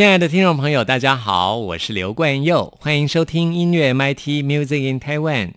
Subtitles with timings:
[0.00, 5.50] 亲爱的听众朋友，大家好，我是刘冠佑，欢迎收听音乐 MIT Music in Taiwan。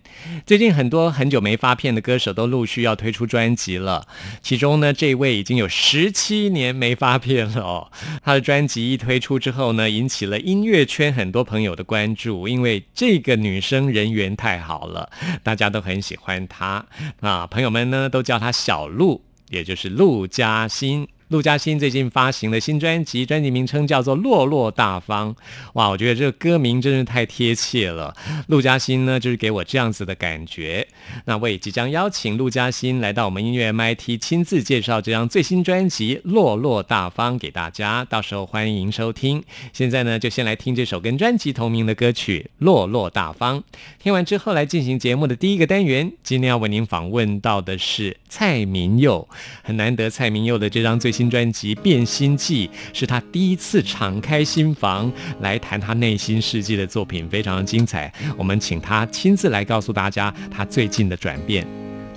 [0.44, 4.06] 最近很多很久没发片的歌手都陆续要推出专辑了，
[4.42, 7.90] 其中呢，这位已经有十七年没发片了哦。
[8.22, 15.08] 他的专辑一推出之后呢，引起了音乐圈很多朋友的关注，因为这个女生人缘太好了，
[15.42, 16.84] 大家都很喜欢她
[17.20, 17.46] 啊。
[17.46, 21.08] 朋友们呢都叫她小鹿，也就是陆嘉欣。
[21.28, 25.34] 陆嘉欣最近发行的新专辑，专辑名称叫做《落落大方》。
[25.72, 28.14] 哇，我觉得这个歌名真是太贴切了。
[28.48, 30.86] 陆嘉欣呢，就是给我这样子的感觉。
[31.24, 38.04] 那我也即将邀请陆嘉欣来到我们音乐 MIT，亲自介绍这张最新专辑《落落大方》给大家。
[38.04, 39.42] 到时候欢迎收听。
[39.72, 43.60] 现在呢，就先来听这首跟专辑同名的歌曲《落落大方》。
[43.98, 46.12] 听完之后，来进行节目的第一个单元。
[46.22, 49.26] 今天要为您访问到的是蔡明佑，
[49.62, 51.13] 很难得蔡明佑的这张最。
[51.14, 55.12] 新专辑《变心记》是他第一次敞开心房
[55.42, 58.12] 来谈他内心世界的作品，非常精彩。
[58.36, 61.64] 我们请他亲自来告诉大家他最近的转变。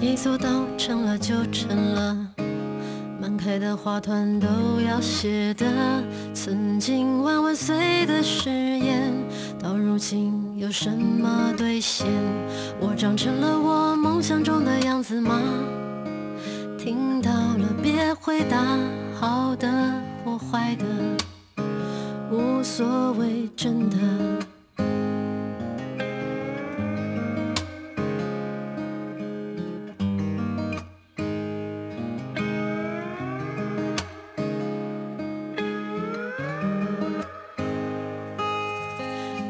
[0.01, 2.27] 一座岛成了就成了，
[3.21, 4.47] 满开的花团都
[4.87, 6.03] 要谢的。
[6.33, 9.13] 曾经万万岁的誓言，
[9.61, 12.07] 到如今有什么兑现？
[12.79, 15.39] 我长成了我梦想中的样子吗？
[16.87, 18.57] 听到了，别回答，
[19.19, 19.67] 好的
[20.23, 20.85] 或坏的，
[22.31, 23.97] 无所谓，真的。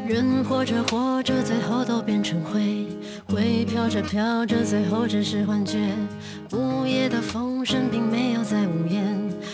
[0.08, 2.88] 人活着活着，最后都变成灰；
[3.28, 5.78] 灰飘着飘着，最后只是幻觉。
[6.52, 9.04] 午夜的风声并没有在呜咽，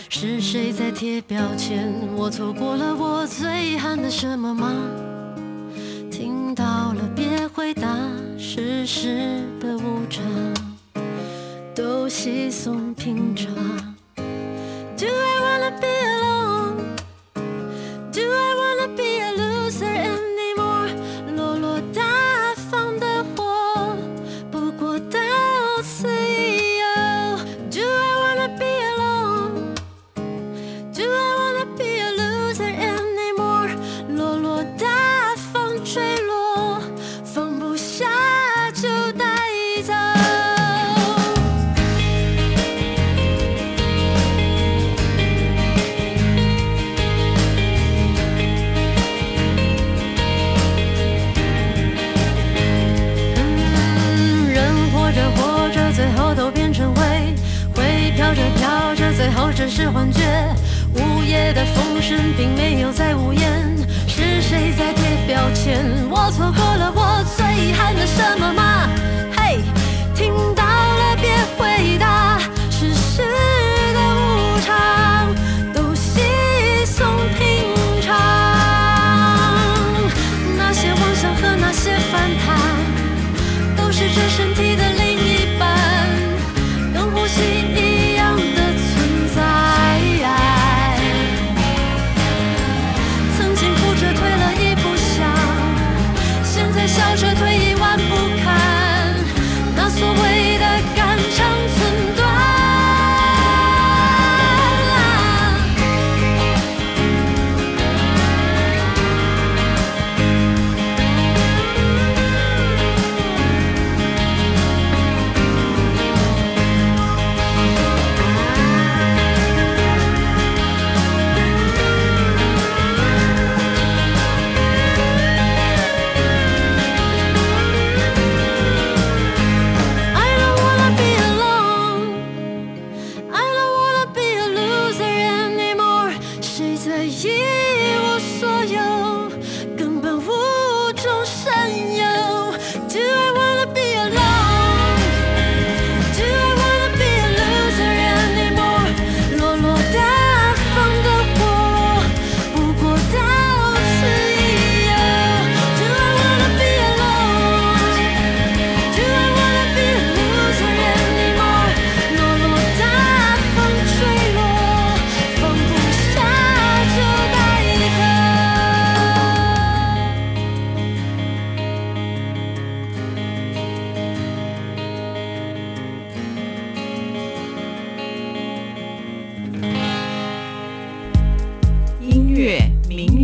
[0.09, 1.93] 是谁在贴标签？
[2.15, 4.73] 我错过了我最遗憾的什么吗？
[6.09, 7.85] 听到了别回答，
[8.37, 10.23] 世事的无常
[11.75, 13.49] 都稀松平常。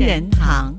[0.03, 0.75] 人堂。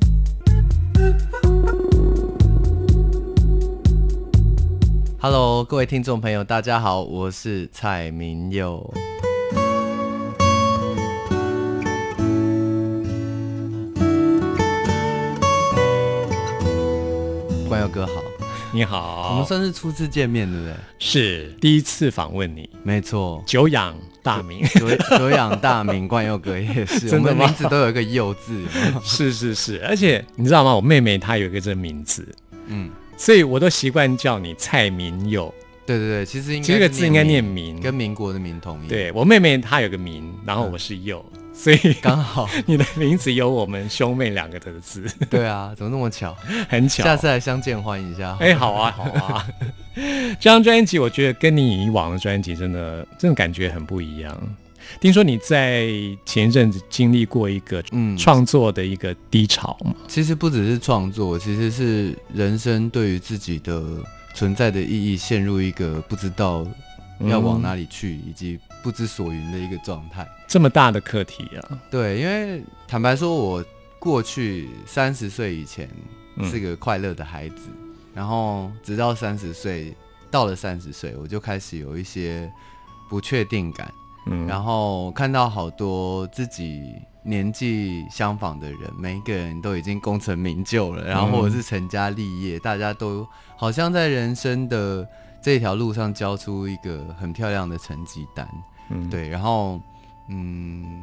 [5.21, 8.93] Hello 各位听众朋友大家好我是蔡明佑。
[17.69, 18.32] 关佑哥好。
[18.75, 19.33] 你好。
[19.33, 20.75] 我们，算是初次见面，对不对？
[20.99, 21.55] 是。
[21.61, 24.89] 第一次访问你，没错，久仰大名，久
[25.19, 28.65] 久仰大名，冠佑哥也是，我 真的名字都有一个佑字。
[29.05, 30.75] 是是是，而且你知道吗？
[30.75, 32.27] 我妹妹她有一个这名字，
[32.67, 35.53] 嗯，所以我都习惯叫你蔡明佑。
[35.85, 41.23] 对对对，其实应该这个字应该念民，明，跟民国的民同音。，对我妹妹她有个民，然后我是佑，
[41.63, 42.49] 所以刚好。
[42.67, 46.37] 你的名字有我们兄妹两个的字，对啊，怎么那么巧？
[46.69, 47.05] 很巧。
[47.05, 48.37] 下次来相见欢一下。
[48.41, 49.47] 哎，好啊，好啊！
[49.95, 54.37] 这张专辑，我觉得跟你以往的专辑真的，真的感觉很不一样。
[55.01, 55.87] 听说你在
[56.27, 59.95] 前一阵子经历过一个嗯，创作的一个低潮嘛？
[60.09, 63.81] 其实不只是创作，其实是人生对于自己的
[64.35, 66.67] 存在的意义陷入一个不知道
[67.21, 70.27] 要往哪里去，以及不知所云的一个状态。
[70.49, 71.79] 这么大的课题啊？
[71.91, 73.65] 对，因为坦白说，我
[73.99, 75.89] 过去三十岁以前
[76.37, 77.69] 嗯是个快乐的孩子，
[78.13, 79.97] 然后直到三十岁，
[80.31, 82.53] 到了三十岁，我就开始有一些
[83.09, 83.93] 不确定感。
[84.27, 86.95] 嗯，然后看到好多自己
[87.25, 93.27] 年纪相仿的人，每一个人都已经功成名就了，然后或者是成家立业，大家都
[93.57, 95.05] 好像在人生的
[95.43, 98.49] 这条路上交出一个很漂亮的成绩单。
[98.91, 99.81] 嗯，对，然后
[100.29, 101.03] 嗯，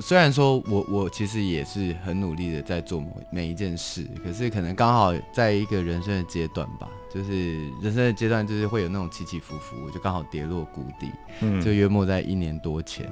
[0.00, 11.10] 虽然说我我其实也是很努力的在做每每一件事，可是可能刚好在一个人生的阶段吧，就是人生的阶段就是会有那种起起伏伏，我就刚好跌落谷底。
[11.40, 13.10] 嗯，就约莫在一年多前，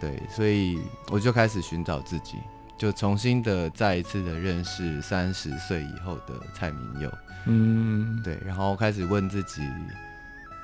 [0.00, 0.78] 对，所以
[1.10, 2.36] 我就开始寻找自己，
[2.76, 7.12] 就重新的再一次的认识三十岁以后的蔡明佑，
[7.46, 9.62] 嗯，对，然后开始问自己，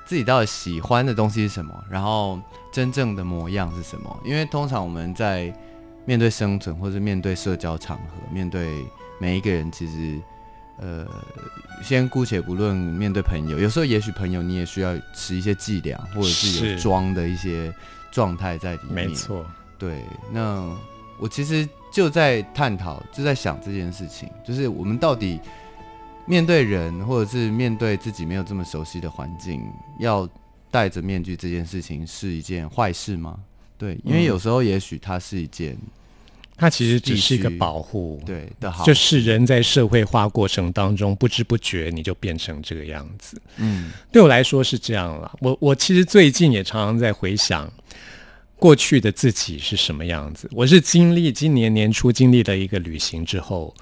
[0.05, 2.39] 自己到底喜欢的东西是什么，然后
[2.71, 4.19] 真正的模样是什么？
[4.23, 5.53] 因为通常我们在
[6.05, 8.85] 面对生存或者面对社交场合，面对
[9.19, 10.21] 每一个人，其实。
[10.77, 11.07] 呃，
[11.81, 17.73] 先姑且不论面对朋友，有时候也许朋友你也需要持一些伎俩，或者是有是装的一些
[18.11, 19.07] 状态在里面。
[19.07, 19.45] 没，错，
[19.79, 20.03] 对。
[20.33, 20.69] 那
[21.17, 25.39] 我其实就在探讨，就在想这件事情，就是我们到底
[26.27, 29.61] 面对人，或者是面对自己没有这么熟悉的环境，
[29.99, 30.27] 要
[30.71, 33.39] 戴着面具这件事情是一件坏事吗？
[33.77, 35.77] 对，因为嗯有时候也许它是一件
[36.57, 43.41] 它其实只是一个保护，，对的好，就是人在社会化过程当中不知不觉你就变成这个样子。
[43.57, 45.31] 嗯对我来说是这样了。
[45.41, 47.69] 我我其实最近也常常在回想
[48.57, 50.49] 过去的自己是什么样子。
[50.53, 53.75] 我是经历今年年初经历了一个旅行之后，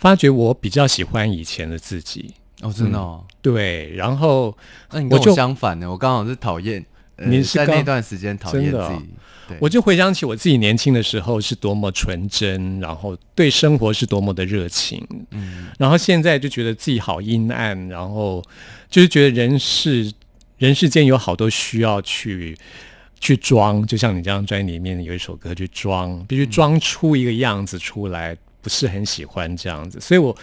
[0.00, 2.34] 发觉我比较喜欢以前的自己。
[2.62, 3.24] 哦，真的哦。
[3.40, 4.54] 对，然后
[4.92, 6.84] 那你跟我相反呢，我刚好是讨厌，
[7.16, 9.08] 呃你是刚在那段时间讨厌自己，
[9.48, 15.68] 对，我就回想起我自己年轻的时候是多么纯真，然后对生活是多么的热情，嗯。
[15.78, 18.42] 然后现在就觉得自己好阴暗，然后
[18.90, 20.12] 就是觉得人世
[20.58, 22.54] 人世间有好多需要去
[23.20, 30.36] 去装，就像你这张专辑里面有一首歌去装，必须装出一个样子出来，不是很喜欢这样子，所以我。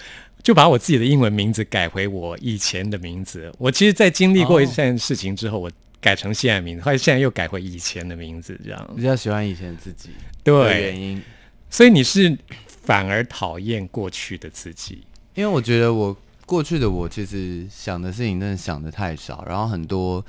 [0.44, 3.52] 就把我自己的英文名字改回我以前的名字。
[3.58, 5.70] 我其实，在经历过一件事情之后，我
[6.00, 8.94] 改成现在名字，后来现在又改回以前的名字，这样。
[8.96, 10.12] 比较喜欢以前自己
[10.44, 11.22] 对，原因，
[11.70, 15.04] 所以你是反而讨厌过去的自己。
[15.34, 20.26] 因为我觉得我过去的我其实想的事情真的想的太少，然后很多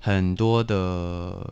[0.00, 1.50] 很多的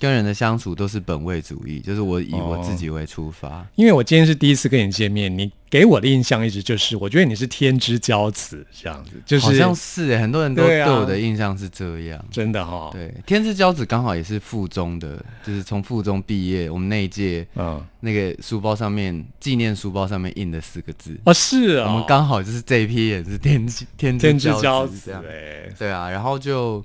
[0.00, 3.66] 跟人的相处都是本位主义，就是我以我自己为出发。
[3.74, 12.24] 因为我今天是第一次跟你见面，你给我的印象一直就是，我觉得你是天之骄子这样子，就是好像是哎，很多人都对对啊我的印象是这样。
[12.30, 25.22] 真的哈、对，天之骄子刚好也是附中的，就是从附中毕业，我们那一届嗯，那个书包上面纪念书包上面印的四个字，哦是哦，我们刚好就是这一批也是天之天天之骄骄子这样。
[25.28, 26.82] 哎，对啊，然后就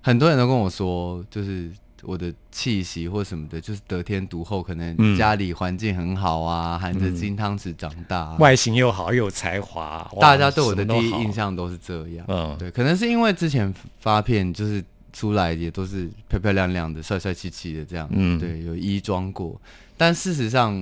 [0.00, 1.70] 很多人都跟我说，就是
[2.02, 12.24] 我的气息或什么的，就是得天独厚，可能嗯家里环境很好啊，含着金汤匙长大啊、外形又好又有才华，大家对我的第一印象都是这样。
[12.28, 19.60] 嗯，对，可能是因为之前发片就是出来也都是漂漂亮亮的、帅帅气气的这样，嗯对，有衣装过。
[19.96, 20.72] 但事实上，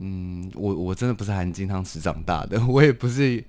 [0.00, 3.42] 嗯，我我真的不是含金汤匙长大的， 我也不是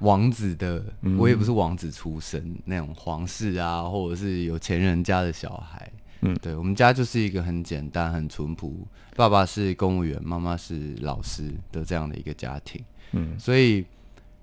[0.00, 5.90] 王子的，嗯我也不是王子出身那种皇室啊，或者是有钱人家的小孩。
[6.20, 6.34] 嗯。
[6.42, 12.82] 对我们家就是一个很简单、很淳朴，爸爸是公务员，妈妈是老师的这样的一个家庭。
[13.12, 13.38] 嗯。
[13.38, 13.84] 所以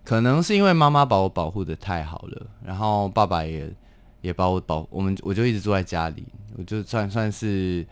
[0.03, 3.71] 可能是因为妈妈把我保护的太好了，然后爸爸也
[4.21, 6.25] 也把我保，我们我就一直住在家里，
[6.57, 7.85] 我就算算是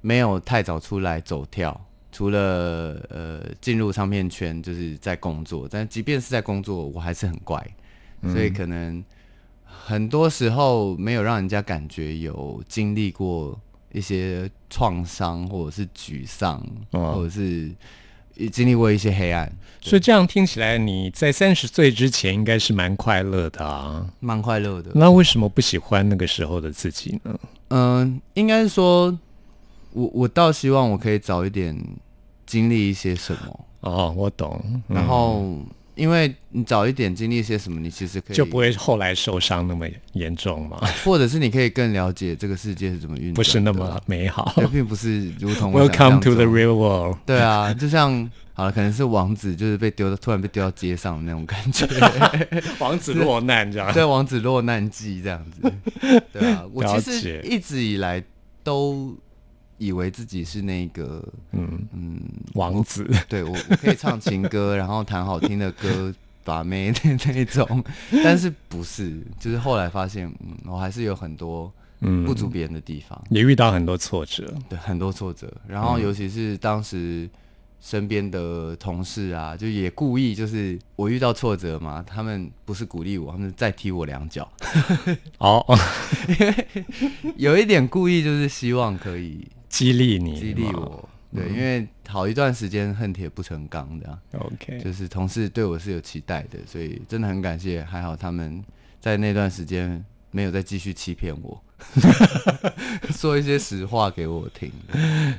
[0.00, 1.78] 没有太早出来走跳，
[2.10, 7.64] 除了呃进入唱片圈就是在工作，但即便是在工作，我还是很乖，
[8.22, 9.02] 所以可能
[9.90, 13.58] 很多时候没有让人家感觉有经历过
[13.92, 17.68] 一些创伤，或者是沮丧，哦或者是
[18.52, 24.06] 经历过一些黑暗，所以这样听起来，你在三十岁之前应该是蛮快乐的啊。
[24.20, 24.92] 蛮快乐的。
[24.94, 27.38] 那为什么不喜欢那个时候的自己呢？
[27.70, 29.18] 嗯，应该是说，
[29.92, 31.76] 我我倒希望我可以早一点
[32.46, 35.58] 经历一些什么，哦，我懂，嗯然后
[36.00, 44.50] 因为你早一点经历一些什么，你其实可以就不，会后来受伤那么严重嘛， 或者是你可以更了解这个世界是怎么运不是那么美好。
[44.56, 47.18] 对，并不是如同我 Welcome to the real world。
[47.26, 51.86] 对啊，就像好了，可能是王子就是被丢到突然被丢到街上的那种感觉，
[52.80, 53.92] 王子落难这样。
[53.92, 55.72] 对，王子落难记这样子，
[56.32, 58.22] 对啊，我其了实一直以来
[58.64, 59.14] 都
[59.80, 62.20] 以为自己是那个嗯，嗯
[62.54, 63.04] 王子。
[63.28, 67.82] 对我我可以唱情歌， 然后弹好听的歌，把妹 的那种，
[68.22, 69.20] 但是不是？
[69.40, 74.54] 就是后来发现，嗯，我还是有很多嗯不足别人的地方，也遇到很多挫折。
[74.68, 75.50] 对，很多挫折。
[75.66, 77.28] 然后尤其是当时
[77.80, 84.46] 身边的同事啊，就也故意就是我遇到挫折嘛，他们不是鼓励我，他们再踢我两脚，
[85.38, 85.64] 哦，
[86.28, 86.66] 因为
[87.36, 91.08] 有一点故意就是希望可以激励你，激励我。
[91.34, 94.18] 对，因为好一段时间恨铁不成钢这样。
[94.32, 98.62] OK，就是同事对我是有期待的，所以真的很感谢，还好他们
[99.00, 101.62] 在那段时间没有再继续欺骗我，
[103.12, 104.70] 说一些实话给我听。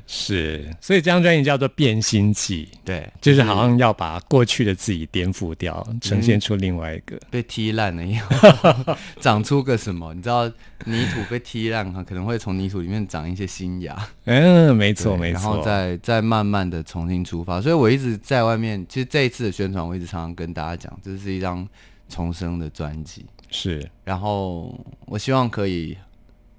[0.06, 7.20] 是，所以这张专辑叫做《变心记》，对，就是好像要把过去的自己颠覆掉，呈现出另外一个。
[7.30, 10.14] 被踢烂了以后， 长出个什么？
[10.14, 10.46] 你知道
[10.86, 13.98] 泥土被踢烂哈，可能会从泥土里面长一些新芽。
[14.26, 15.42] 嗯，没错，对没错。
[15.42, 17.62] 然后再再慢慢的重新出发。
[17.62, 21.68] 所以我一直在外面，其实这一次的宣传，我一直常常跟大家讲，这是一张
[22.10, 23.26] 重生的专辑。
[23.50, 24.74] 是，然后
[25.06, 25.98] 我希望可以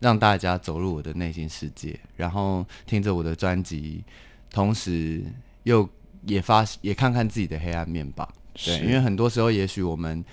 [0.02, 4.02] 让大家走入我的内心世界，然后听着我的专辑，
[4.50, 5.22] 同时
[5.62, 5.88] 又
[6.26, 8.28] 也发也看看自己的黑暗面吧。
[8.52, 10.24] 对，因为很多时候，也许我们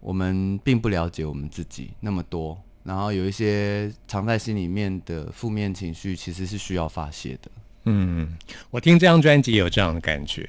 [0.00, 7.48] 我们并不了解我们自己那么多，然后有一些藏在心里面的负面情绪，其实是需要发泄的。
[7.84, 8.28] 嗯，
[8.70, 10.48] 我听这张专辑有这样的感觉。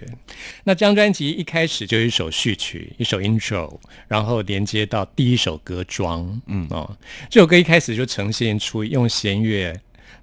[0.63, 6.23] 那这张专辑一开始就一首序曲，一首 intro，然后连接到第一首歌《装》。
[6.45, 6.97] 嗯哦，
[7.29, 9.75] 这首歌一开始就呈现出用弦乐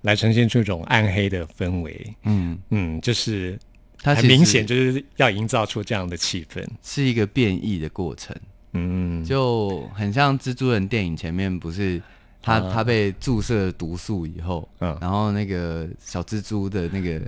[0.03, 2.15] 来呈现出一种暗黑的氛围。
[2.23, 3.59] 嗯，嗯，就是
[3.99, 6.65] 它很明显就是要营造出这样的气氛。
[6.83, 8.37] 是一个变异的过程。
[8.73, 12.01] 嗯，就很像蜘蛛人电影前面不是
[12.43, 17.21] 他、啊他被注射毒素以后，嗯然后那个小蜘蛛的那个、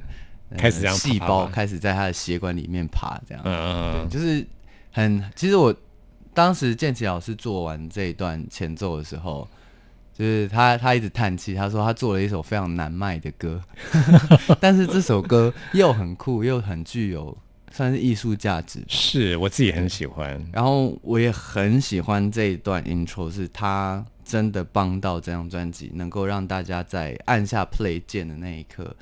[0.50, 4.47] 呃开始这样细胞开始在他的血管里面爬，这样，嗯嗯，就是
[4.90, 5.75] 很其实我
[6.35, 9.49] 当时建奇老师做完这一段前奏的时候。
[10.14, 11.54] 就是他，他一直叹气。
[11.54, 13.59] 他说他做了一首非常难卖的歌，
[14.61, 17.35] 但是这首歌又很酷，又很具有
[17.71, 18.85] 算是艺术价值。
[18.88, 20.38] 是我自己很喜欢。
[20.52, 28.97] 然后我也很喜欢这一段 intro，是他真的帮到这张专辑，能够让大家在按下 play 键的那一刻，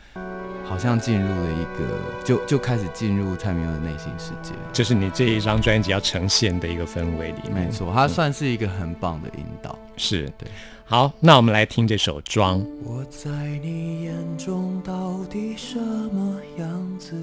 [0.64, 4.52] 好像进入了一个，就就开始进入蔡明佑的内心世界。
[4.72, 9.78] 这是你这一张专辑要呈现的一个氛围里面，没错，它算是一个很棒的引导。
[9.96, 10.50] 是对。
[10.84, 12.60] 好，那我们来听这首《装》。
[12.82, 13.30] 我在
[13.62, 17.14] 你眼中到底什么样子？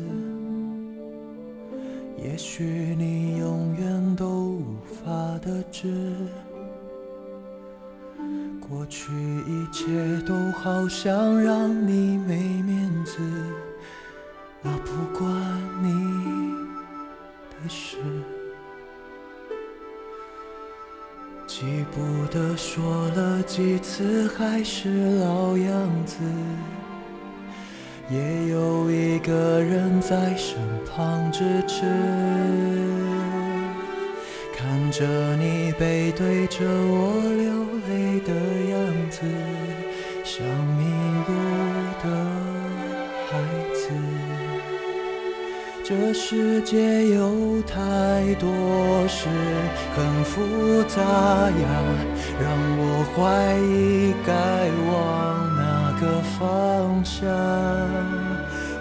[2.24, 2.64] 也许
[2.98, 6.16] 你永远都无法得知。
[8.60, 9.12] 过去
[9.48, 9.86] 一切
[10.26, 13.20] 都好像让你没面子，
[14.62, 15.32] 那不关
[15.82, 15.90] 你
[17.50, 17.98] 的事。
[21.46, 26.18] 记不得说了几次，还是老样子。
[28.10, 31.84] 也有一个人在身旁支持，
[34.68, 35.06] 看着
[35.38, 37.48] 你背对着我流
[37.88, 38.34] 泪的
[38.70, 38.76] 样
[39.10, 39.22] 子，
[40.26, 40.46] 像
[40.76, 40.84] 迷
[41.26, 41.32] 路
[42.04, 42.06] 的
[43.30, 43.32] 孩
[43.74, 43.82] 子。
[45.86, 49.30] 这世界有太多事
[49.96, 51.66] 很复杂呀，
[52.38, 54.30] 让我怀疑该
[54.92, 56.04] 往哪个
[56.38, 56.38] 方
[57.06, 58.37] 向。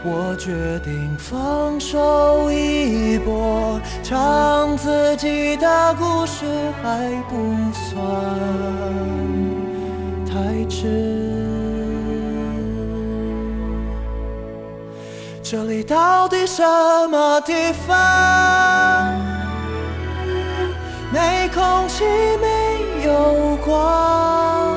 [0.08, 6.44] 我决定放手一搏，唱自己的故事
[6.80, 7.98] 还不算
[10.24, 10.86] 太迟。
[15.42, 16.62] 这里到底什
[17.08, 19.12] 么地方？
[21.12, 22.04] 没空气，
[22.40, 24.76] 没有光，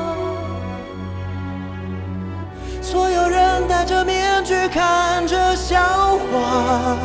[2.82, 4.19] 所有人戴着面
[4.50, 6.96] 去看着笑话，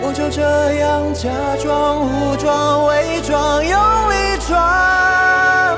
[0.00, 0.40] 我就这
[0.74, 1.28] 样假
[1.60, 3.76] 装武装、伪装、用
[4.08, 5.76] 力装。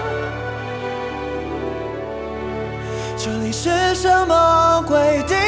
[3.16, 5.38] 这里是什么规定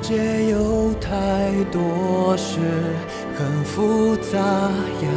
[0.00, 2.58] 界有太多事
[3.36, 5.08] 很复杂呀，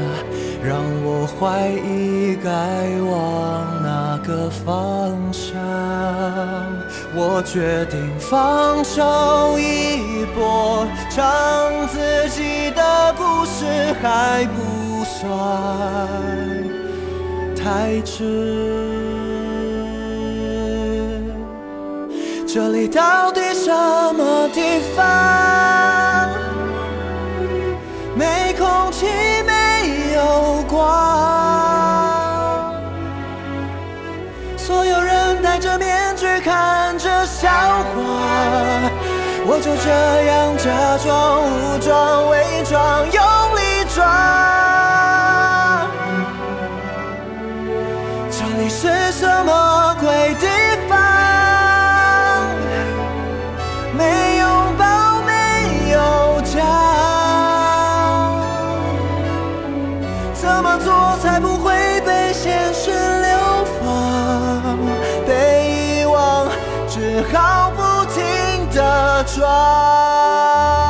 [0.64, 2.50] 让我怀疑该
[3.10, 5.56] 往哪个方向。
[7.14, 13.66] 我决定放手一搏，唱自己的故事
[14.02, 15.22] 还不算
[17.56, 18.91] 太迟。
[22.54, 23.72] 这里到底什
[24.14, 26.30] 么地方？
[28.14, 29.06] 没空气，
[29.48, 30.84] 没有光，
[34.58, 37.90] 所有人戴着面具看着笑话，
[39.46, 39.90] 我就这
[40.26, 43.24] 样假装武装、伪装、用
[43.56, 43.62] 力
[43.96, 44.06] 装。
[48.30, 49.52] 这里是什么
[60.42, 64.76] 怎么做才不会被现实流放？
[65.28, 66.48] 被遗忘，
[66.90, 70.81] 只好不停的转。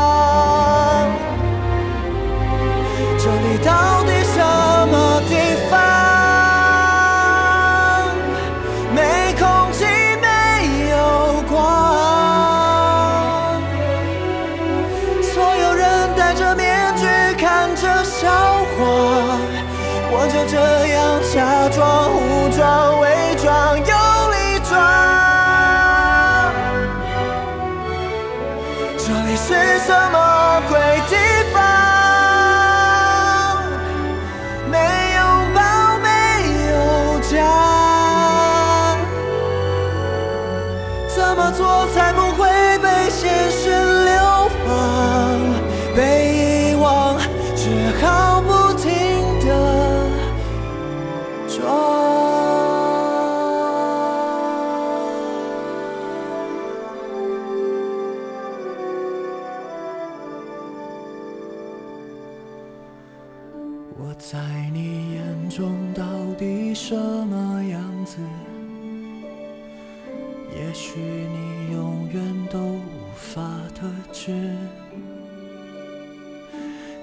[73.42, 74.32] 无法得知。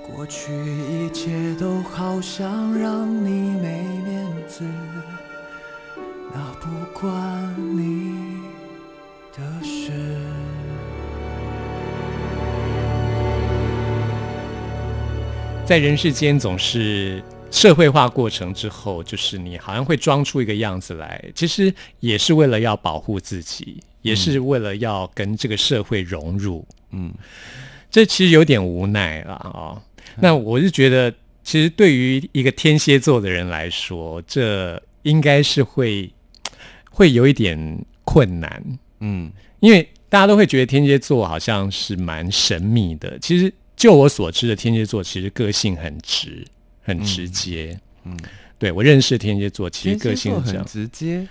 [0.07, 4.65] 过去一切都好像让你没面子，
[6.33, 8.41] 那不关你
[9.37, 9.91] 的事。
[15.67, 26.67] 在人世间总是社会化过程之后，就是你好像会装出一个样子来，其实也是为了要保护自己，也是为了要跟这个社会融入。
[26.91, 27.13] 嗯，
[27.91, 29.81] 这其实有点无奈了哦。
[30.17, 31.13] 那我是觉得，
[31.45, 36.11] 其实对于一个天蝎座的人来说，这应该是会
[36.91, 38.63] 会有一点困难，
[39.01, 43.19] 嗯因为大家都会觉得天蝎座好像是蛮神秘的。
[43.19, 46.45] 其实就我所知的天蝎座，其实个性很直，
[46.83, 47.79] 很直接。
[48.05, 48.19] 嗯，
[48.59, 50.65] 对我认识天蝎座，其实个性很。
[50.65, 51.27] 直接。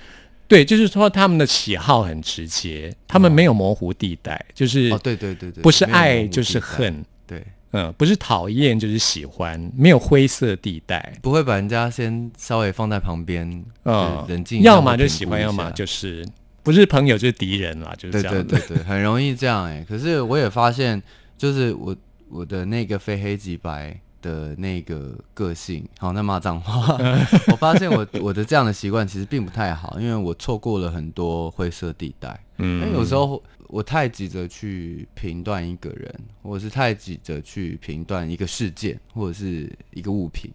[0.47, 6.59] 对，就是说他们的喜好很直接，他们没有模糊地带，就是哦，对对对对，不是爱就是。
[6.59, 7.03] 恨。
[7.25, 11.13] 对，嗯，不是讨厌就是喜欢，没有灰色地带。
[11.21, 13.45] 不会把人家先稍微放在旁边，
[13.83, 16.25] 嗯嗯，冷静要么就喜欢，要么就是
[16.63, 18.43] 不是朋友就是敌人啦，就是这样子。
[18.45, 21.01] 对对对，很容易这样哎、可是我也发现，
[21.37, 21.95] 就是我
[22.29, 26.97] 我的那个非黑即白的那个个性，好，那骂脏话，
[27.51, 32.29] 我发现我我的这样的习惯其实并不太好，因为我错过了很多灰色地带。
[32.57, 40.51] 因为嗯有时候我太急着去评断一个人，或者是太急着去评断一个事件或者是一个物品，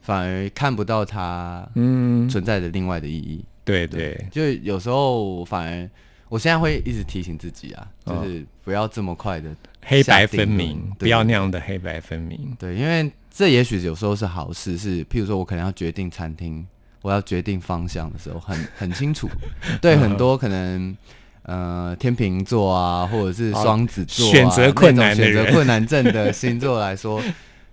[0.00, 3.44] 反而看不到它嗯，存在的另外的意义。
[3.64, 5.90] 对对，就有时候反而，
[6.28, 12.56] 我现在会一直提醒自己啊，哦就是不要这么快的黑白分明，不要那样的黑白分明。
[12.58, 16.66] 对，因为这也许有时候是好事，是譬如说我可能要决定餐厅，
[17.02, 19.28] 我要决定方向的时候，很很清楚。
[19.82, 20.96] 对很多可能
[21.42, 27.22] 呃天秤座啊，或者是 双子座、啊选择困难选择困难症的星座来说，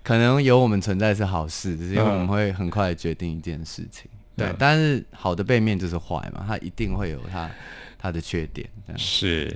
[0.04, 4.10] 可能有我们存在是好事，只是因为我们嗯会很快地决定一件事情。
[4.36, 7.50] 对，嗯但是好的背面就是坏嘛，它一定会有它
[7.97, 8.67] 它的缺点。
[8.97, 9.56] 是，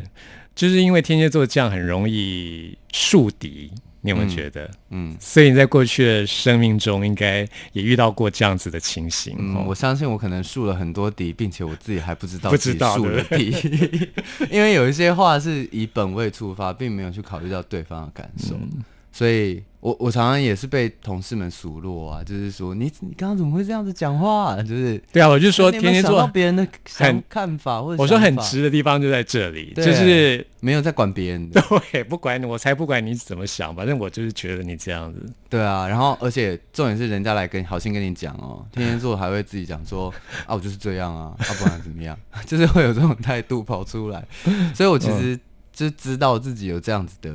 [0.55, 3.69] 就是因为天蝎座这样很容易树敌，
[4.01, 4.71] 你有没有觉得？
[4.89, 5.15] 嗯。
[5.19, 9.35] 所以你在过去的生命中，应该也遇到过这样子的情形。
[9.37, 9.65] 嗯，哦。
[9.67, 13.51] 我相信我可能树了很多敌，并且我自己还不知道不自己知道树了对。
[13.51, 14.09] 敌，
[14.49, 18.83] 因为有一些话是以本位出发，并没有去考虑到对方的感受，嗯
[19.15, 35.25] 所以我我常常也是被同事们数落啊，就是说你你刚刚怎么会这样子讲话、就是对啊，我就说天蝎座，别人的想很看法或者我说很直的地方就在这里，就是没有在管别人的， 对，不管你，我才不管你怎么想，反正我就是觉得你这样子。
[35.47, 40.13] 对啊，然后而且重点是人家来跟好心跟你讲哦，天天做还会自己讲说
[40.45, 44.27] 啊我就是这样啊，啊不然怎么样， 就是会有这种态度跑出来，
[44.75, 45.39] 所以我其实
[45.71, 47.33] 就知道自己有这样子的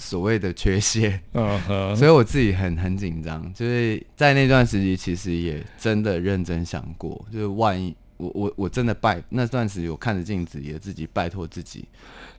[0.00, 11.84] 所谓的缺陷，嗯哼，所以我自己很很紧张，就是在那段时期其实也真的认真想过，就是万一我我我真的拜那段时期我看着镜子也自己拜托自己，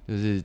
[0.07, 0.41] 就是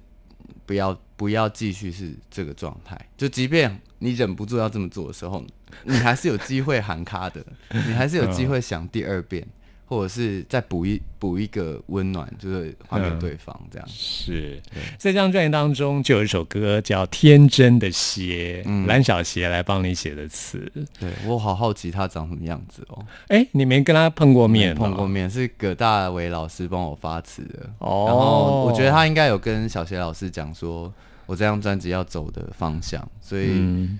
[0.66, 5.46] 不要不要继续是这个状态，就即便你忍不住要这么做的时候，
[5.84, 9.46] 你还是有机会喊卡的，你还是有机会想第二遍，
[9.86, 13.88] 或者是再补一补一个温暖，就是还给嗯对方这样。
[13.88, 14.60] 是
[14.98, 20.70] 在这张专辑当中，就有一首歌叫《天真的鞋》，嗯蓝小邪来帮你写的词。
[20.98, 23.04] 对我好好奇他长什么样子哦。
[23.28, 24.76] 哎，你没跟他碰过面、哦？
[24.76, 27.70] 碰过面，是葛大为老师帮我发词的。
[27.78, 30.92] 哦然后我觉得他应该有跟小鞋老师讲说，
[31.26, 33.98] 我这张专辑要走的方向，所以嗯，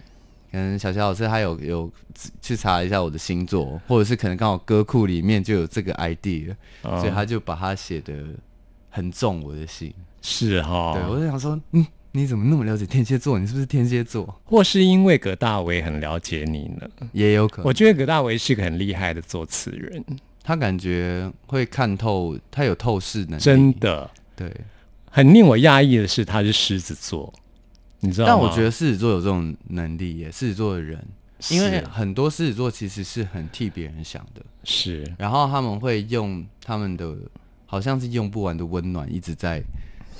[0.55, 1.93] 可能小乔老师他有有
[2.41, 8.15] 去查一下我的星座，或者是可能刚好歌库里面就有这个 idea，、哦所以他就把它写的
[8.89, 9.93] 很重我的心。
[10.23, 13.39] 是哈、对我就想说，嗯，你怎么那么了解天蝎座？
[13.39, 14.41] 你是不是天蝎座？
[14.45, 16.89] 或是因为葛大为很了解你呢？
[17.13, 20.03] 也有可能，我觉得葛大为是个很厉害的作词人，
[20.43, 24.51] 他感觉会看透，他有透视能力，真的对。
[25.11, 27.33] 很令我讶异的是，他是狮子座，
[28.05, 28.33] 你知道吗？
[28.33, 31.03] 但我觉得狮子座有这种能力耶，狮子座的人，
[31.51, 37.17] 因为很多狮子座其实是很替别人想的，是然后他们会用他们的
[37.67, 39.63] 好像是用不完的温暖，一直在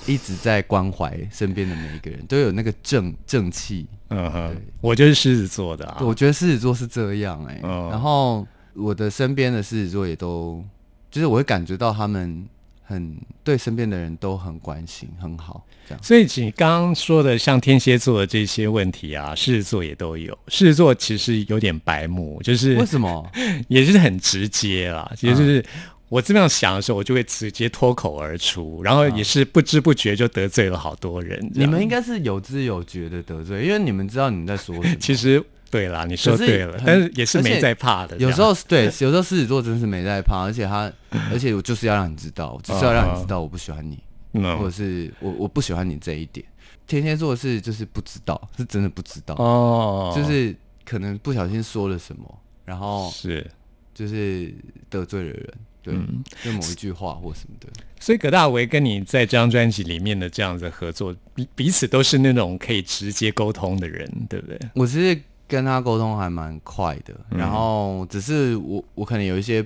[0.07, 3.85] 一直在关怀身边的每一个人，都有那个正正气。
[4.09, 5.97] 嗯哼对，我就是狮子座的啊。
[6.01, 10.63] 我觉得狮子座是这样哎、嗯然后我的身边的狮子座也都，
[11.09, 12.45] 就是我会感觉到他们
[12.85, 16.03] 很对身边的人都很关心，很好这样。
[16.03, 20.37] 所以你刚刚说的像天蝎座的这些问题啊，狮子座也都有。
[20.47, 23.29] 狮子座其实有点白目，就是为什么？
[23.67, 25.65] 也是很直接啦，其实就是。
[26.07, 31.43] 我这样想的时候，我就会直接脱口而出，然后也是不知不觉就得罪了好多人。
[31.51, 34.95] 你们应该是有知有觉的得罪，因为你们知道你们在说什么。
[35.01, 35.43] 其实
[35.75, 38.15] 对啦，你说对了，很但是也是没在怕的。
[38.17, 40.89] 有时候是对，有时候狮子座真是没在怕，而且他，
[41.31, 43.99] 而且我就是要让你知道，我就是要让你知道我不喜欢你，
[44.33, 46.45] 嗯或者是我我不喜欢你这一点。
[46.87, 53.45] 天蝎座是就是不知道，是真的不知道，哦，就是可能不小心说了什么，然后是，
[53.93, 54.53] 就是
[54.89, 57.67] 得罪了人，对，嗯就某一句话或什么的。
[57.99, 64.59] 所以葛大为跟你在这张专辑里面的这样子合作，彼彼此都是那种可以直接沟通的人，对不对？
[64.75, 67.37] 我其实跟他沟通还蛮快的，嗯。
[67.37, 69.65] 然后只是我我可能有一些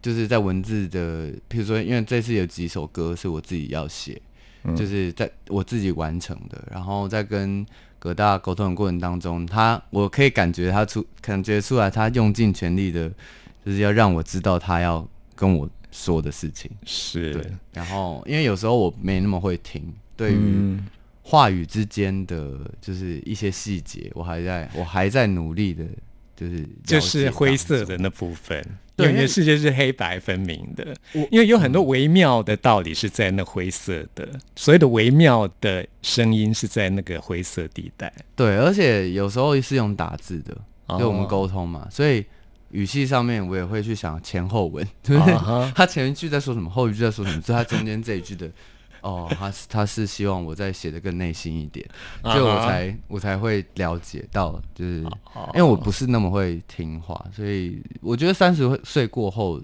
[0.00, 4.20] 就是在文字的，譬如说，因为这次有几首歌是我自己要写，
[4.64, 4.74] 嗯。
[4.76, 7.64] 就是在我自己完成的，然后在跟
[7.98, 13.08] 葛大沟通的过程当中，他我可以感觉他出感觉出来，他用尽全力的，
[13.64, 17.32] 就是要让我知道他要跟我说的事情，是。
[17.32, 19.82] 对，然后因为有时候我没那么会听，
[20.16, 20.86] 对于、嗯
[21.22, 25.84] 话语之间的就是一些细节，我还在我还在努力的，
[26.36, 28.62] 就是就是灰色的那部分。
[28.94, 30.94] 对因为因为世界是黑白分明的，
[31.30, 38.12] 因为有很多微妙的道理是在那灰色的，所谓的微妙的声音是在那个灰色地带。
[38.36, 40.54] 对，而且有时候是用打字的，
[40.88, 42.22] 哦就我们沟通嘛，所以
[42.70, 45.34] 语气上面我也会去想前后文，对不对？
[45.74, 48.50] 他前一句在说什么，后一句在说什么，所以他中间这一句的，
[49.02, 51.86] 哦，他是他是希望我再写的更内心一点，
[52.22, 59.60] 所以我才我才会了解到，就是哦因为我不是那么会听话，所以我觉得三十岁过后，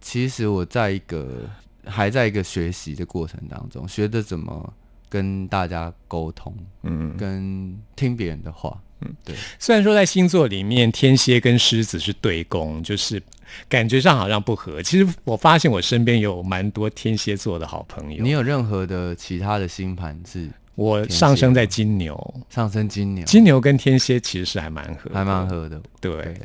[0.00, 1.48] 其实我在一个
[1.84, 4.72] 还在一个学习的过程当中，学着怎么
[5.08, 13.22] 跟大家沟通，嗯，跟听别人的话，嗯，对，虽然说在星座里面，天蝎跟狮子是对宫，就是
[13.68, 14.82] 感觉上好像不合。
[14.82, 18.22] 其实我发现我身边有蛮多天蝎座的好朋友。
[18.22, 26.12] 你有任何的其他的星盘是我上升在金牛，上升金牛，金牛跟天蝎其实是还蛮合的，还蛮合的，对。
[26.12, 26.40] 对，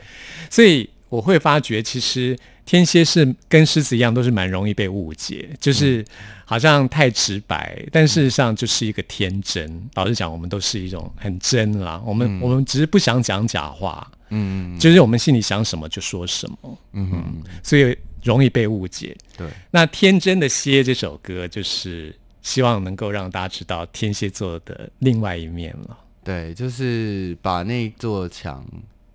[0.50, 6.04] 所以我会发觉，其实天蝎是跟狮子一样，都是蛮容易被误解，就是
[6.44, 9.90] 好像太直白，但事实上就是一个天真。
[9.94, 19.16] 老实讲，我们都是一种很真啦，我们、我们只是不想讲假话，嗯嗯就是我们心里想什么就说什么，嗯嗯，所以容易被误解。
[19.38, 25.98] 对，那《天真的蝎》这首歌，就是希望能够让大家知道天蝎座的另外一面了。
[26.24, 28.66] 对，就是把那座墙，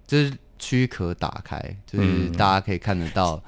[0.06, 3.42] 就是躯壳打开，就是大家可以看得到，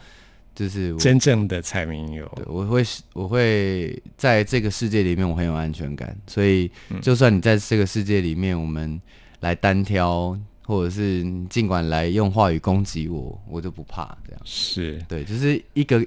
[0.54, 9.00] 就是我真正的蔡明友，对，我会我会在这个世界里面，我很有安全感，所以就算你在这个世界里面，我们
[9.40, 14.16] 来单挑，或者是你尽管来用话语攻击我，我就不怕。
[14.26, 16.04] 这样，是对，就是一个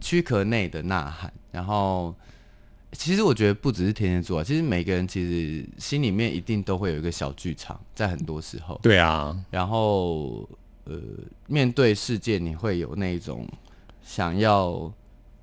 [0.00, 1.32] 躯壳内的呐喊。
[1.52, 2.14] 然后，
[2.92, 8.78] 其实我觉得不只是天蝎座啊，其实每个人其实心里面一定都会有一个小剧场，在很多时候。
[8.82, 10.48] 对啊，然后
[10.84, 11.00] 呃，
[11.46, 13.46] 面对世界，你会有那种
[14.02, 14.92] 想要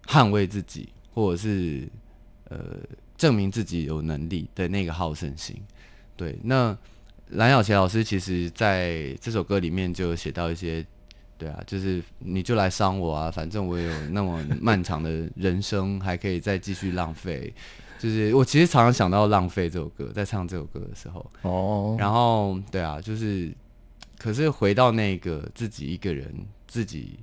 [0.06, 1.88] 捍卫自己，或者是
[2.50, 2.58] 呃
[3.18, 5.56] 证明自己有能力的那个好胜心。
[6.16, 6.78] 对，那
[7.30, 10.86] 蓝小琪老师其实在这首歌里面就写到一些。
[11.40, 17.54] 对啊，就是你就来伤我啊，反正我有那么漫长的人生，还可以再继续浪费。
[18.00, 23.54] 就是我其实常常想到《浪费》这首歌，在唱这首歌的时候，哦，然后对啊，就是，
[24.18, 26.34] 可是回到那个自己一个人
[26.68, 27.20] 自己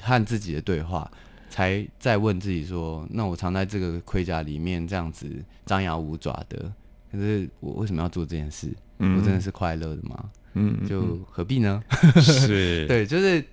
[0.00, 1.10] 和自己的对话，
[1.48, 5.28] 才在问自己说：那我藏在这个盔甲里面这样子
[5.66, 6.72] 张牙舞爪的，
[7.10, 8.72] 可是我为什么要做这件事？
[9.00, 10.30] 嗯我真的是快乐的吗？
[10.54, 11.82] 嗯，就何必呢？
[12.22, 13.44] 是， 对，就是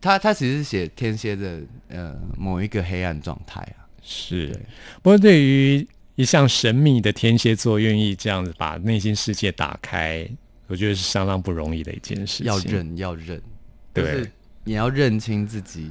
[0.00, 3.86] 他他其实是写天蝎的呃某一个黑暗状态啊。
[4.02, 4.58] 是。
[5.02, 10.28] 不过对于一向神秘的天蝎座，愿意这样子把内心世界打开，
[10.66, 12.46] 我觉得是相当不容易的一件事情。
[12.46, 13.40] 要认要认，
[13.92, 14.32] 对就是
[14.64, 15.90] 你要认清自己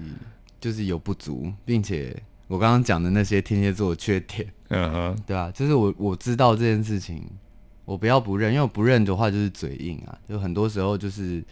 [0.60, 2.16] 就是有不足，并且
[2.48, 7.24] 我刚刚讲的那些天蝎座的缺点，嗯哼，对吧、就是我我知道这件事情，
[7.86, 11.44] 我不要不认，因为我不认的话就是嘴硬啊，就很多时候就是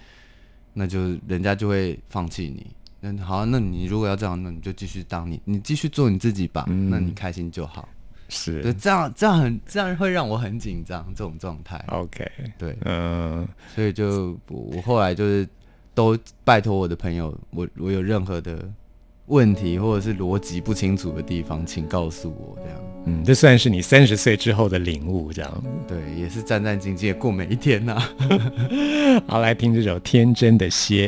[0.73, 2.67] 那就人家就会放弃你。
[2.99, 7.87] 那好，那你如果要这样，那你就继续当你，你继续做你自己吧，嗯那你开心就好。
[8.27, 11.77] 对，是这样这样很这样会让我很紧张，这种状态。
[11.89, 12.25] OK，
[12.57, 15.47] 对，嗯，所以就我我后来就是
[15.93, 18.67] 都拜托我的朋友，我我有任何的
[19.27, 22.79] 问题或者是逻辑不清楚的地方，请告诉我这样。
[23.05, 25.63] 嗯，这算是你三十岁之后的领悟，这样。
[25.87, 28.01] 对，也是战战兢兢地过每一天呐、
[29.27, 31.07] 好，来听这首《天真的蝎》。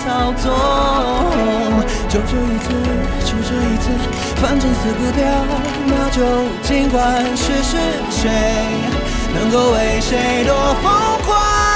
[0.00, 0.46] 操纵。
[2.08, 2.66] 就这一次，
[3.24, 3.90] 就这一次，
[4.36, 5.26] 反正死不掉，
[5.86, 6.22] 那就
[6.62, 7.76] 尽管试试，
[8.10, 8.30] 谁
[9.34, 10.90] 能够为谁多疯
[11.26, 11.67] 狂？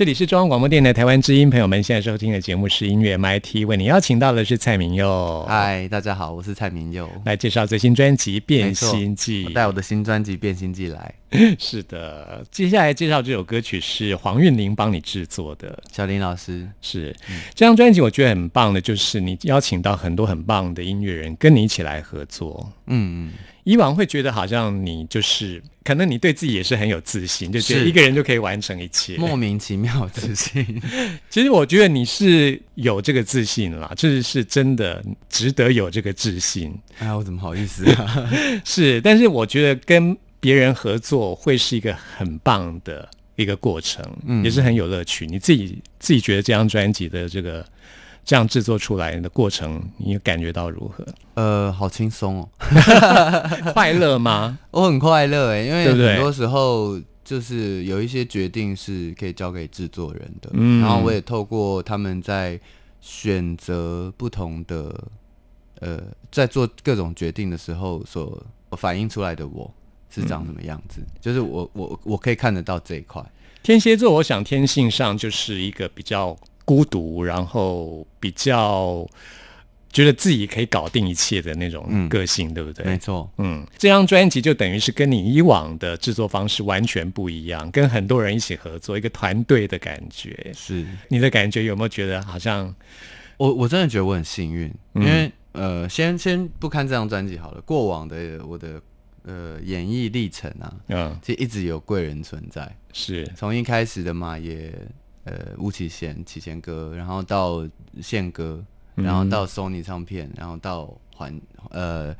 [0.00, 9.50] 这里是中央广播电台台湾之音，朋友们现在收听的节目是音乐 MIT，为你邀请到的是蔡明佑，嗨，大家好，我是蔡明佑，来介绍最新专辑《变心记我》。
[9.52, 11.14] 带我的新专辑《变心记》来。
[11.60, 15.80] 是的，接下来介绍这首歌曲是黄韵玲帮你制作的。
[15.92, 17.14] 小林老师，是
[17.54, 22.72] 这张专辑，我觉得很棒的，就是你邀请到很多很棒的音乐人跟你一起来合作。
[22.86, 23.32] 嗯嗯，
[23.70, 29.16] 以往会觉得好像你就是，可能你对自己也是很有自信，就觉得一个人就可以完成一切。
[29.16, 30.82] 莫名其妙自信。
[31.30, 36.76] 其实我觉得你是有这个自信啦，这是真的值得有这个自信。
[36.98, 38.28] 哎，我怎么好意思啊？
[38.66, 45.26] 是，但是我觉得跟别人合作会是一个很棒的一个过程，嗯也是很有乐趣。
[45.26, 47.64] 你自己自己觉得这张专辑的这个
[48.30, 51.04] 这样制作出来的过程，你感觉到如何？
[51.34, 52.48] 呃，好轻松哦，
[53.74, 54.56] 快乐吗？
[54.70, 62.56] 我很快乐哎，因为很多时候就是有一些决定是可以交给制作人的，嗯然后我也透过他们在
[63.00, 64.94] 选择不同的
[65.80, 68.40] 呃，在做各种决定的时候所
[68.76, 69.68] 反映出来的我
[70.08, 73.20] 是长什么样子，就是我我我可以看得到这一块。
[73.64, 79.06] 天蝎座，我想天性上就是一个比较孤独，然后比较
[79.92, 82.84] 觉得自己可以搞定一切的那种嗯个性，对不对？
[82.84, 90.52] 没错，嗯，这张专辑就等于是跟你以往的制作方式完全不一样，跟很多人一起合作，一个团队的感觉。
[90.54, 92.72] 是你的感觉有没有觉得好像
[93.36, 98.80] 我我真的觉得我很幸运，嗯因为呃，先先不看这张专辑好了，过往的我的
[99.24, 102.72] 呃演艺历程啊，嗯其实一直有贵人存在。
[102.92, 104.72] 是从一开始的马爷，
[105.30, 107.64] 呃，巫启贤、启贤哥，然后到
[108.02, 108.64] 宪哥，
[108.96, 112.14] 然后到 Sony 唱片，然后到环呃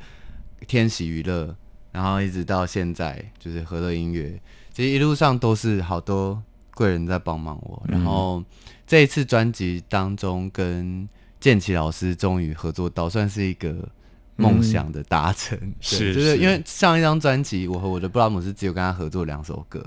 [0.67, 1.53] 天喜娱乐，
[1.91, 4.41] 然后一直到现在就是和乐音乐，
[4.71, 6.41] 其实一路上都是好多
[6.73, 7.83] 贵人在帮忙我。
[7.87, 8.41] 然后
[8.87, 11.07] 这一次专辑当中跟
[11.39, 13.89] 建奇老师终于合作到，算是一个。
[14.37, 19.79] 梦想的达成， 对是就是是因为上一张专辑，我和我的布拉姆斯只有跟他合作两首歌，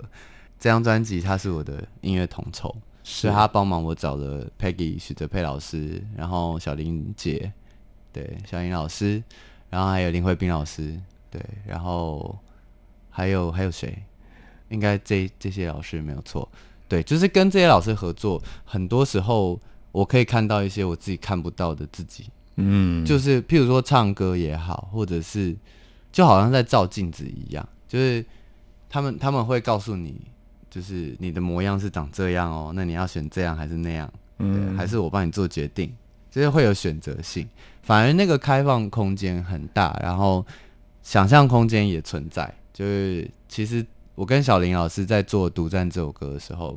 [0.61, 2.73] 这张专辑他是我的音乐统筹，
[3.05, 7.53] 是他帮忙我找了 Peggy 许哲佩老师，然后小林姐，
[8.13, 9.23] 对，小林老师，
[9.71, 10.99] 然后还有林慧斌老师，
[11.31, 12.37] 对，然后
[13.11, 14.03] 还有还有谁？
[14.71, 16.49] 应该这这些老师没有错，
[16.89, 19.61] 对，就是跟这些老师合作，很多时候
[19.93, 25.55] 我可以看到一些我自己看不到的自己，嗯，就是譬如说唱歌也好，或者是
[26.11, 28.25] 就好像在照镜子一样，就是
[28.89, 30.23] 他们他们会告诉你，
[30.75, 35.95] 就是你的模样是长这样哦，那你要选这样还是那样，对，还是我帮你做决定，
[36.33, 37.49] 就是会有选择性，
[37.83, 40.45] 反而那个开放空间很大，然后
[41.03, 46.77] 想象空间也存在，就是其实我跟小林老师在做《独占》这首歌的时候。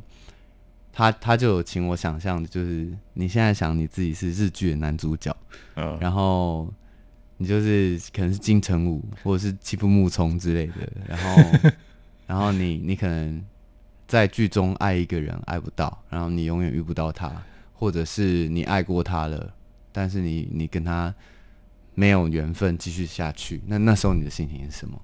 [1.00, 5.36] 他他就有请我想象，就是你现在想你自己是日剧的男主角，
[5.76, 5.96] 嗯。
[6.02, 6.68] 然后
[7.38, 10.74] 你就是可能是金城武或者是欺负木聪之类的，
[11.08, 11.60] 然后
[12.26, 13.40] 然后你你可能
[14.08, 17.32] 在剧中爱一个人爱不到，然后你永远遇不到他，
[17.74, 19.54] 或者是你爱过他了，
[19.92, 21.14] 但是你你跟他
[21.94, 25.02] 没有缘分继续下去，那那时候你的心情是什么？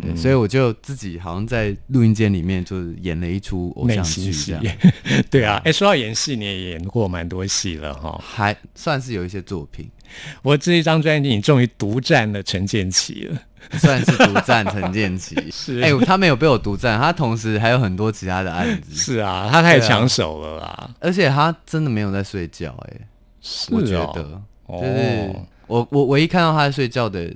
[0.00, 4.76] 对，嗯所以我就自己好像在录音间里面就是演了一出偶像剧这样，，
[5.30, 5.60] 对啊。
[5.64, 8.20] 哎，说到演戏，你也演过蛮多戏了哈。
[8.24, 9.88] 还算是有一些作品。
[10.42, 13.38] 我这一张专辑，你终于独占了陈建奇了。
[13.78, 15.34] 算是独占陈建奇。
[15.50, 15.80] 是。
[15.80, 20.90] 哎、他没有被我独占，他同时还有很多其他的案子，是啊，他太抢手了啦。
[21.00, 23.00] 而且他真的没有在睡觉、哎，
[23.40, 24.12] 是我觉哦。
[24.14, 25.34] 得，就是
[25.66, 27.34] 我我唯一看到他在睡觉的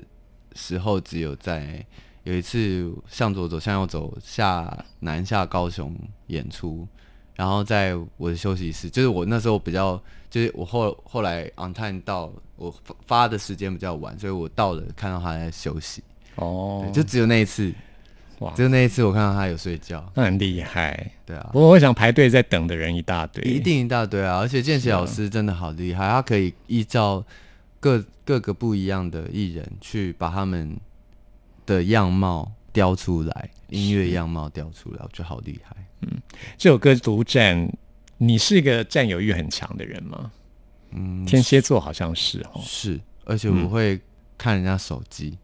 [0.54, 1.82] 时候，只有在
[2.24, 5.96] 有一次向左走向右走下南下高雄
[6.26, 6.86] 演出，
[7.38, 16.02] 然后在我的休息室，就是我那时候比较，就是我后后来 on time 到我发发的时间比较晚，所以我到了看到他在休息，
[16.34, 17.72] 哦，就只有那一次，
[18.40, 21.12] 哇只有那一次我看到他有睡觉，那很厉害。
[21.24, 21.60] 对啊不。
[21.60, 24.38] 过我想排队在等的人一大堆，一定一大堆啊！
[24.38, 27.24] 而且见习老师真的好厉害，他可以依照
[27.78, 30.76] 各各个不一样的艺人去把他们
[31.64, 35.76] 的样貌雕出来，音乐样貌雕出来，我觉得好厉害。
[36.56, 37.70] 这首歌独占。
[38.20, 40.32] 你是一个占有欲很强的人吗？
[40.90, 44.00] 嗯，天蝎座好像是哦，是，而且我会
[44.36, 45.38] 看人家手机。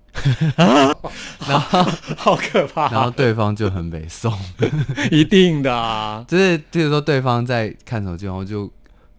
[0.57, 1.83] 然后，
[2.19, 2.91] 好可怕。
[2.91, 4.37] 然后对方就很北宋，
[5.13, 6.25] 一定的啊。
[6.27, 8.69] 就是就是说对方在看手机，然后就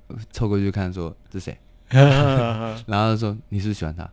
[0.08, 1.58] 呃凑过去看说这谁，
[1.90, 4.04] 然后就说你是不是喜欢他，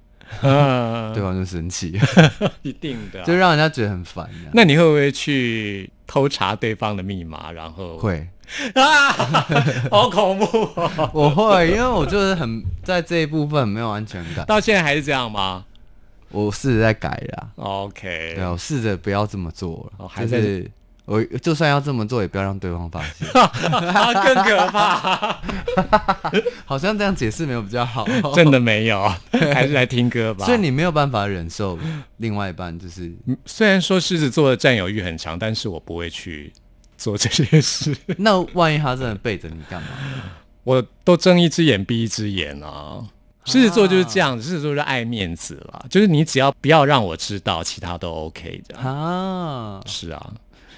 [0.41, 1.99] 对方就生气，
[2.62, 4.28] 一定的啊、就让人家觉得很烦。
[4.53, 7.53] 那你会不会去偷查对方的密码？
[7.53, 8.26] 然后会，
[8.74, 9.11] 啊，
[9.91, 11.11] 好恐怖、哦！
[11.14, 14.45] 我会，因为我就是很在这一部分很没有安全感。
[14.47, 15.64] 到现在还是这样吗
[16.30, 20.66] 我试着在改啦，？OK，对啊，我试着不要这么做了，哦还是
[21.05, 23.28] 我就算要这么做，也不要让对方发现。
[23.34, 25.40] 啊，更可怕，
[26.64, 29.03] 好像这样解释没有比较好，真的没有，
[29.53, 30.46] 还是来听歌吧。
[30.46, 31.78] 所以你没有办法忍受
[32.18, 33.12] 另外一半就是
[33.44, 36.53] 虽然说狮子座的占有欲很强，但是我不会去
[36.96, 39.88] 做这些事，那万一他真的背着你干嘛？
[40.64, 43.05] 我都睁一只眼闭一只眼啊。
[43.44, 48.84] 狮子座就是这样子，狮子座就是爱面子啦，就是你只要不要让我知道，其他都 OK 这样。
[48.84, 49.80] 啊！
[49.84, 50.30] 是啊，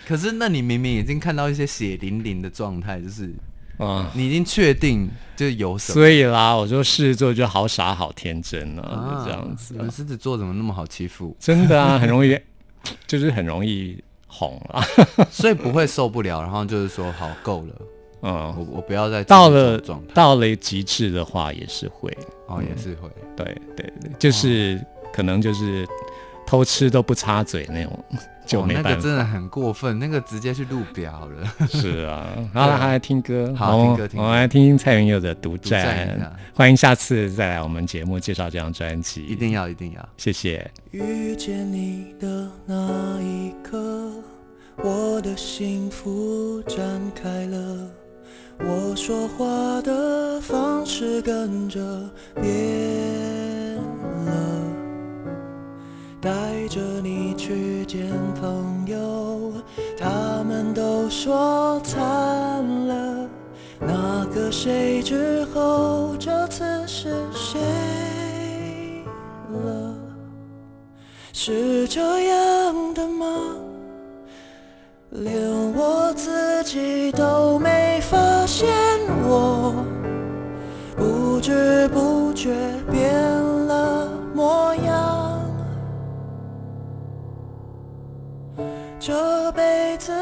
[0.06, 3.32] 可是那你明明已经看到一些血淋淋的状态，就是
[3.78, 5.94] 嗯，你已经确定就有什么。
[5.94, 11.36] 所以啦，我说狮子座就好傻好天真啊，啊就这样子啊、你们狮子座怎么那么好欺负？
[11.40, 12.38] 真的啊，很容易，
[13.06, 14.80] 就是很容易哄啊。
[15.30, 17.74] 所以不会受不了，然后就是说好够了，
[18.22, 19.80] 嗯，我我不要再到了
[20.12, 23.08] 到了极致的话也是会，哦，也是会。
[23.36, 23.44] 对
[23.76, 24.80] 对对，就是、
[25.12, 25.84] 可能就是
[26.46, 28.04] 偷吃都不插嘴那种，
[28.46, 28.90] 就哦没办法。
[28.90, 31.52] 那个真的很过分，那个直接去录表了。
[31.68, 40.08] 是啊，然后他还来听歌，好听歌听歌我们来听听蔡元佑的《独独占欢迎下次再来我们节目介绍这张专辑，一定要，一定要。
[40.16, 40.70] 谢谢。
[40.90, 44.10] 遇见你的那一刻，
[44.76, 46.78] 我的幸福展
[47.14, 47.88] 开了。
[48.60, 51.80] 我说话的方式跟着
[52.40, 52.44] 变
[61.24, 61.96] 说惨
[62.86, 63.26] 了。
[63.80, 67.58] 那个谁之后，这次是谁
[69.48, 69.94] 了？
[71.32, 73.26] 是这样的吗？
[75.12, 75.34] 连
[75.74, 78.68] 我自己都没发现
[79.26, 79.82] 我，
[80.94, 82.54] 不知不觉
[82.90, 85.40] 变了模样。
[89.00, 90.12] 这辈子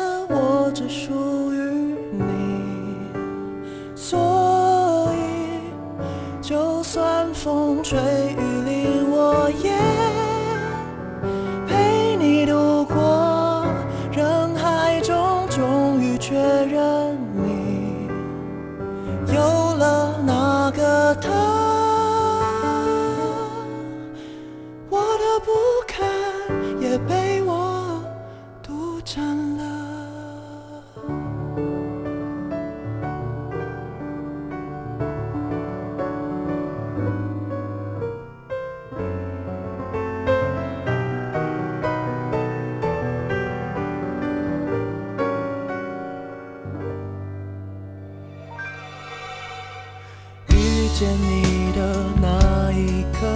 [51.02, 51.80] 见你的
[52.20, 53.26] 那一刻，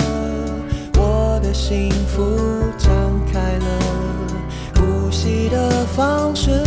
[1.00, 2.22] 我的幸福
[2.78, 2.88] 展
[3.32, 3.66] 开了，
[4.76, 6.62] 呼吸的方式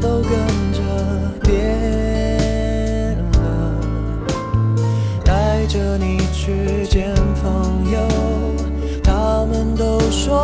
[0.00, 0.32] 都跟
[0.72, 0.80] 着
[1.42, 3.76] 变了，
[5.24, 7.98] 带着你去见朋友，
[9.02, 10.38] 他们都说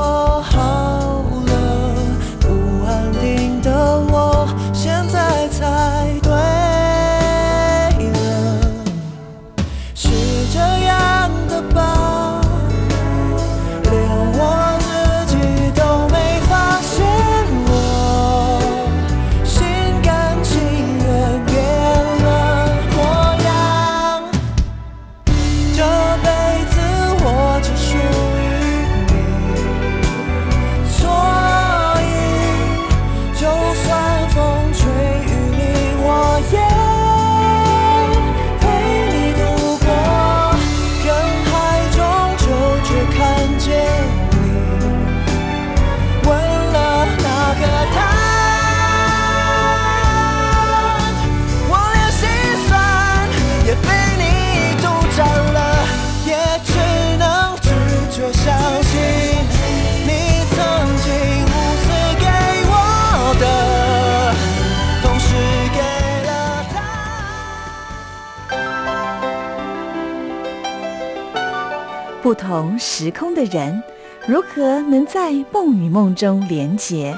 [72.31, 73.83] 不同时空的人
[74.25, 77.13] 如何能在梦与梦中连结？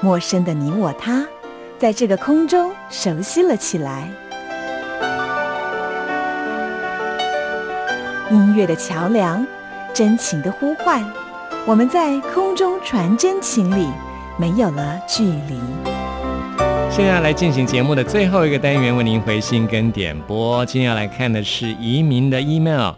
[0.00, 1.24] 陌生的你我他，
[1.78, 4.10] 在这个空中熟悉了起来。
[8.32, 9.46] 音乐的桥梁，
[9.94, 11.08] 真情的呼唤，
[11.64, 13.86] 我们在空中传真情里，
[14.36, 15.56] 没有了距离。
[16.90, 20.66] 现在来进行节目的最后一个单元，为您回信跟点播。
[20.66, 22.92] 今天要来看的是移民的 email。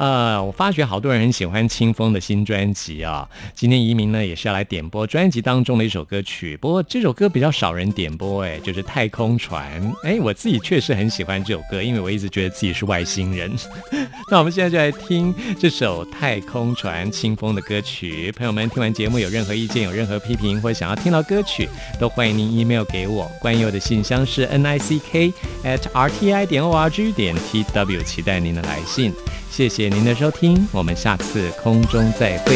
[0.00, 3.28] 呃，我发觉好多人很喜欢清风的新专辑啊。
[3.52, 9.78] 今天移民呢也是要来点播专辑当中的一首歌曲，不过这首歌比较少人点播，哎，就是《太空船》。
[10.02, 13.54] 哎，我自己确实很喜欢这首歌，因为我一直觉得自己是外星人。
[14.32, 18.32] 那我们现在就来听这首《太空船》清风的歌曲。
[18.32, 23.30] 朋友们，听完节目有任何意见、有任何批评，或者想要听到歌曲，都欢迎您 email 给我。
[23.38, 25.30] 关佑的信箱是 n i c k
[25.62, 29.12] at r t i 点 o r g 点 t w，期待您的来信。
[29.50, 32.54] 谢谢您的收听，我们下次空中再会。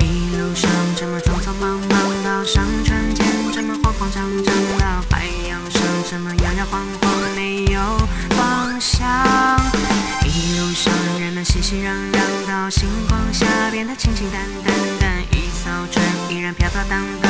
[0.00, 7.80] 一路上这么匆匆忙忙，到上船前这么慌慌张张，到海洋上这么摇摇晃晃，没有
[8.30, 9.06] 方向。
[10.24, 17.29] 一路上人们熙熙攘攘，到星光下变得清清淡淡，但一艘船依然飘飘荡荡，